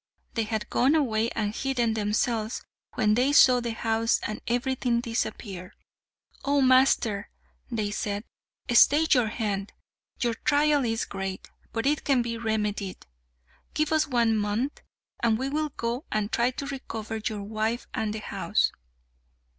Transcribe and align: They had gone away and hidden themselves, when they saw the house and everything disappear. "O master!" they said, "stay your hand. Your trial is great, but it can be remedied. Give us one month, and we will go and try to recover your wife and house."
They 0.33 0.45
had 0.45 0.71
gone 0.71 0.95
away 0.95 1.29
and 1.35 1.53
hidden 1.53 1.93
themselves, 1.93 2.63
when 2.95 3.13
they 3.13 3.31
saw 3.31 3.59
the 3.59 3.73
house 3.75 4.19
and 4.23 4.41
everything 4.47 4.99
disappear. 4.99 5.75
"O 6.43 6.59
master!" 6.59 7.29
they 7.69 7.91
said, 7.91 8.23
"stay 8.73 9.05
your 9.11 9.27
hand. 9.27 9.73
Your 10.19 10.33
trial 10.33 10.85
is 10.85 11.05
great, 11.05 11.51
but 11.71 11.85
it 11.85 12.03
can 12.03 12.23
be 12.23 12.35
remedied. 12.35 13.05
Give 13.75 13.91
us 13.91 14.07
one 14.07 14.35
month, 14.37 14.81
and 15.21 15.37
we 15.37 15.49
will 15.49 15.69
go 15.69 16.05
and 16.11 16.31
try 16.31 16.49
to 16.49 16.65
recover 16.65 17.17
your 17.17 17.43
wife 17.43 17.85
and 17.93 18.15
house." 18.15 18.71